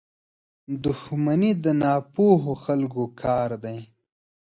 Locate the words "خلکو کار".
2.63-3.49